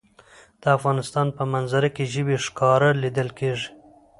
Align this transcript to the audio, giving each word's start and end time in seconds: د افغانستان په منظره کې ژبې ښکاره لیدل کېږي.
د 0.61 0.63
افغانستان 0.77 1.27
په 1.37 1.43
منظره 1.53 1.89
کې 1.95 2.11
ژبې 2.13 2.37
ښکاره 2.45 2.89
لیدل 3.03 3.29
کېږي. 3.39 3.69